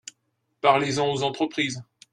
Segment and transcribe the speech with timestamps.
[0.61, 1.83] Parlez-en aux entreprises.